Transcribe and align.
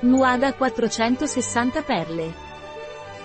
Nuada 0.00 0.54
460 0.54 1.82
perle. 1.82 2.32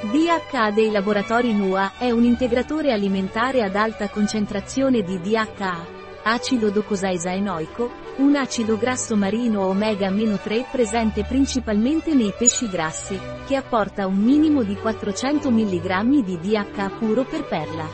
DHA 0.00 0.72
dei 0.72 0.90
laboratori 0.90 1.54
NUA 1.54 1.92
è 1.96 2.10
un 2.10 2.24
integratore 2.24 2.90
alimentare 2.90 3.62
ad 3.62 3.76
alta 3.76 4.08
concentrazione 4.08 5.02
di 5.02 5.20
DHA, 5.20 5.86
acido 6.24 6.70
docosahexaenoico, 6.70 7.88
un 8.16 8.34
acido 8.34 8.76
grasso 8.76 9.14
marino 9.14 9.60
omega-3 9.66 10.64
presente 10.68 11.22
principalmente 11.22 12.14
nei 12.14 12.34
pesci 12.36 12.68
grassi, 12.68 13.16
che 13.46 13.54
apporta 13.54 14.08
un 14.08 14.16
minimo 14.16 14.64
di 14.64 14.74
400 14.74 15.48
mg 15.48 16.24
di 16.24 16.36
DHA 16.36 16.90
puro 16.98 17.22
per 17.22 17.44
perla. 17.44 17.86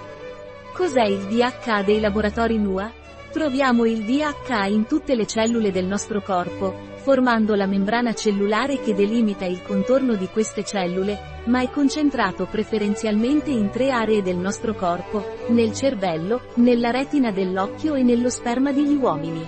Cos'è 0.72 1.04
il 1.04 1.26
DHA 1.26 1.82
dei 1.82 2.00
laboratori 2.00 2.56
NUA? 2.56 3.01
Troviamo 3.32 3.86
il 3.86 4.04
DHA 4.04 4.66
in 4.66 4.86
tutte 4.86 5.14
le 5.14 5.26
cellule 5.26 5.72
del 5.72 5.86
nostro 5.86 6.20
corpo, 6.20 6.90
formando 6.96 7.54
la 7.54 7.64
membrana 7.64 8.12
cellulare 8.12 8.78
che 8.78 8.94
delimita 8.94 9.46
il 9.46 9.62
contorno 9.62 10.16
di 10.16 10.26
queste 10.26 10.62
cellule, 10.64 11.40
ma 11.46 11.62
è 11.62 11.70
concentrato 11.70 12.44
preferenzialmente 12.44 13.50
in 13.50 13.70
tre 13.70 13.90
aree 13.90 14.20
del 14.20 14.36
nostro 14.36 14.74
corpo, 14.74 15.46
nel 15.48 15.72
cervello, 15.72 16.42
nella 16.56 16.90
retina 16.90 17.30
dell'occhio 17.30 17.94
e 17.94 18.02
nello 18.02 18.28
sperma 18.28 18.70
degli 18.70 18.94
uomini. 18.94 19.42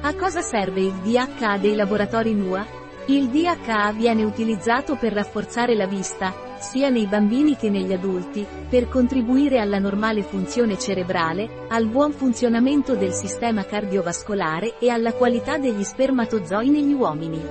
A 0.00 0.12
cosa 0.16 0.40
serve 0.40 0.80
il 0.80 0.94
DHA 0.94 1.58
dei 1.58 1.76
laboratori 1.76 2.34
NUA? 2.34 2.83
Il 3.06 3.28
DHA 3.28 3.92
viene 3.92 4.24
utilizzato 4.24 4.96
per 4.96 5.12
rafforzare 5.12 5.74
la 5.74 5.86
vista, 5.86 6.56
sia 6.58 6.88
nei 6.88 7.06
bambini 7.06 7.54
che 7.54 7.68
negli 7.68 7.92
adulti, 7.92 8.46
per 8.66 8.88
contribuire 8.88 9.58
alla 9.60 9.78
normale 9.78 10.22
funzione 10.22 10.78
cerebrale, 10.78 11.66
al 11.68 11.86
buon 11.86 12.12
funzionamento 12.12 12.96
del 12.96 13.12
sistema 13.12 13.62
cardiovascolare 13.66 14.78
e 14.78 14.88
alla 14.88 15.12
qualità 15.12 15.58
degli 15.58 15.82
spermatozoi 15.82 16.70
negli 16.70 16.94
uomini. 16.94 17.42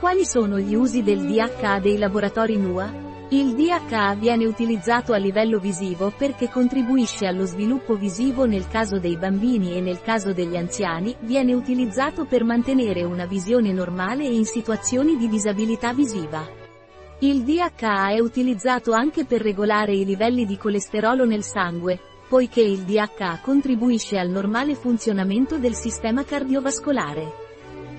Quali 0.00 0.24
sono 0.24 0.58
gli 0.58 0.74
usi 0.74 1.02
del 1.02 1.26
DHA 1.26 1.78
dei 1.78 1.98
laboratori 1.98 2.56
NUA? 2.56 3.09
Il 3.32 3.54
DHA 3.54 4.16
viene 4.16 4.44
utilizzato 4.44 5.12
a 5.12 5.16
livello 5.16 5.60
visivo 5.60 6.12
perché 6.16 6.48
contribuisce 6.48 7.26
allo 7.26 7.44
sviluppo 7.44 7.94
visivo 7.94 8.44
nel 8.44 8.66
caso 8.66 8.98
dei 8.98 9.16
bambini 9.16 9.76
e 9.76 9.80
nel 9.80 10.00
caso 10.00 10.32
degli 10.32 10.56
anziani, 10.56 11.14
viene 11.20 11.54
utilizzato 11.54 12.24
per 12.24 12.42
mantenere 12.42 13.04
una 13.04 13.26
visione 13.26 13.72
normale 13.72 14.26
in 14.26 14.44
situazioni 14.46 15.16
di 15.16 15.28
disabilità 15.28 15.92
visiva. 15.92 16.44
Il 17.20 17.44
DHA 17.44 18.14
è 18.14 18.18
utilizzato 18.18 18.90
anche 18.90 19.24
per 19.24 19.42
regolare 19.42 19.94
i 19.94 20.04
livelli 20.04 20.44
di 20.44 20.56
colesterolo 20.56 21.24
nel 21.24 21.44
sangue, 21.44 22.00
poiché 22.28 22.62
il 22.62 22.80
DHA 22.80 23.38
contribuisce 23.42 24.18
al 24.18 24.28
normale 24.28 24.74
funzionamento 24.74 25.56
del 25.56 25.76
sistema 25.76 26.24
cardiovascolare. 26.24 27.39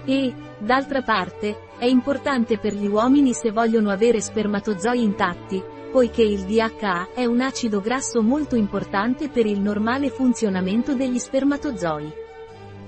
E, 0.06 0.34
d'altra 0.58 1.02
parte, 1.02 1.68
è 1.78 1.86
importante 1.86 2.58
per 2.58 2.74
gli 2.74 2.88
uomini 2.88 3.34
se 3.34 3.52
vogliono 3.52 3.90
avere 3.90 4.22
spermatozoi 4.22 5.02
intatti, 5.02 5.64
poiché 5.92 6.24
il 6.24 6.46
DHA 6.46 7.10
è 7.14 7.26
un 7.26 7.42
acido 7.42 7.82
grasso 7.82 8.22
molto 8.22 8.56
importante 8.56 9.30
per 9.30 9.46
il 9.46 9.60
normale 9.60 10.10
funzionamento 10.10 10.94
degli 10.94 11.20
spermatozoi. 11.20 12.12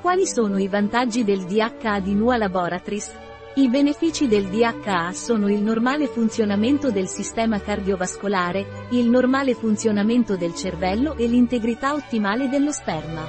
Quali 0.01 0.25
sono 0.25 0.57
i 0.57 0.67
vantaggi 0.67 1.23
del 1.23 1.43
DHA 1.45 1.99
di 1.99 2.13
Nua 2.13 2.37
Laboratories? 2.37 3.15
I 3.55 3.69
benefici 3.69 4.27
del 4.27 4.45
DHA 4.47 5.11
sono 5.11 5.47
il 5.47 5.61
normale 5.61 6.07
funzionamento 6.07 6.89
del 6.89 7.07
sistema 7.07 7.59
cardiovascolare, 7.59 8.87
il 8.89 9.09
normale 9.09 9.53
funzionamento 9.53 10.35
del 10.35 10.55
cervello 10.55 11.15
e 11.15 11.27
l'integrità 11.27 11.93
ottimale 11.93 12.49
dello 12.49 12.71
sperma. 12.71 13.23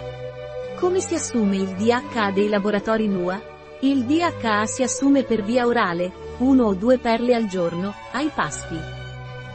Come 0.79 1.01
si 1.01 1.15
assume 1.15 1.57
il 1.57 1.75
DHA 1.75 2.31
dei 2.31 2.49
laboratori 2.49 3.07
NUA? 3.07 3.54
Il 3.85 4.05
DHA 4.05 4.65
si 4.65 4.83
assume 4.83 5.25
per 5.25 5.43
via 5.43 5.67
orale, 5.67 6.11
1 6.39 6.65
o 6.65 6.73
2 6.73 6.97
perle 6.97 7.35
al 7.35 7.47
giorno, 7.47 7.93
ai 8.13 8.31
pasti. 8.35 8.79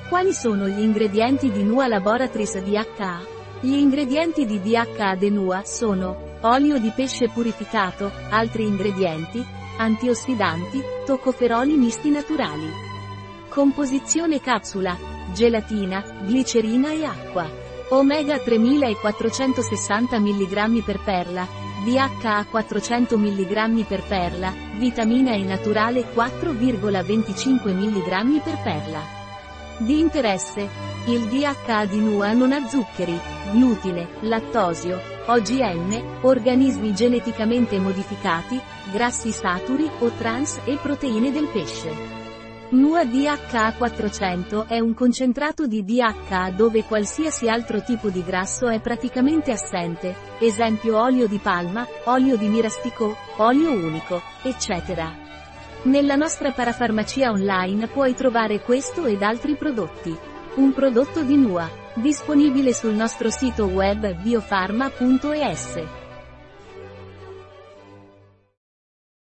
Quali 0.07 0.33
sono 0.33 0.67
gli 0.67 0.81
ingredienti 0.81 1.49
di 1.49 1.63
Nua 1.63 1.87
Laboratories 1.87 2.59
DHA? 2.59 3.21
Gli 3.59 3.73
ingredienti 3.73 4.45
di 4.45 4.61
DHA 4.61 5.15
de 5.15 5.31
Nua 5.31 5.63
sono 5.65 6.37
olio 6.41 6.77
di 6.77 6.91
pesce 6.95 7.29
purificato, 7.29 8.11
altri 8.29 8.67
ingredienti, 8.67 9.43
antiossidanti, 9.77 10.79
toccoferoli 11.07 11.75
misti 11.75 12.11
naturali. 12.11 12.69
Composizione 13.49 14.39
capsula, 14.39 14.95
gelatina, 15.33 16.05
glicerina 16.27 16.91
e 16.91 17.03
acqua. 17.03 17.49
Omega 17.89 18.37
3460 18.37 20.19
mg 20.19 20.83
per 20.83 20.99
perla, 21.03 21.47
DHA 21.89 22.45
400 22.45 23.17
mg 23.17 23.83
per 23.83 24.03
perla, 24.03 24.53
vitamina 24.77 25.33
E 25.33 25.43
naturale 25.43 26.05
4,25 26.13 27.73
mg 27.73 28.41
per 28.43 28.61
perla. 28.61 29.01
Di 29.79 29.99
interesse. 29.99 30.69
Il 31.07 31.21
DHA 31.21 31.85
di 31.85 31.97
NUA 31.97 32.33
non 32.33 32.51
ha 32.51 32.67
zuccheri, 32.67 33.19
glutine, 33.51 34.07
lattosio, 34.19 35.01
OGM, 35.25 36.19
organismi 36.21 36.93
geneticamente 36.93 37.79
modificati, 37.79 38.61
grassi 38.91 39.31
saturi 39.31 39.89
o 39.99 40.11
trans 40.11 40.59
e 40.65 40.77
proteine 40.79 41.31
del 41.31 41.47
pesce. 41.47 42.28
NUA 42.71 43.01
DHA400 43.05 44.67
è 44.67 44.79
un 44.79 44.93
concentrato 44.93 45.65
di 45.65 45.83
DHA 45.83 46.51
dove 46.51 46.83
qualsiasi 46.83 47.49
altro 47.49 47.81
tipo 47.81 48.11
di 48.11 48.23
grasso 48.23 48.67
è 48.67 48.79
praticamente 48.79 49.51
assente, 49.51 50.15
esempio 50.39 51.01
olio 51.01 51.27
di 51.27 51.39
palma, 51.39 51.87
olio 52.03 52.37
di 52.37 52.47
mirasticò, 52.47 53.11
olio 53.37 53.71
unico, 53.71 54.21
eccetera. 54.43 55.11
Nella 55.83 56.15
nostra 56.15 56.51
parafarmacia 56.51 57.31
online 57.31 57.87
puoi 57.87 58.13
trovare 58.13 58.61
questo 58.61 59.05
ed 59.05 59.23
altri 59.23 59.55
prodotti. 59.55 60.15
Un 60.57 60.71
prodotto 60.71 61.23
di 61.23 61.37
NUA, 61.37 61.67
disponibile 61.95 62.75
sul 62.75 62.93
nostro 62.93 63.31
sito 63.31 63.65
web 63.65 64.13
biofarma.es. 64.21 66.08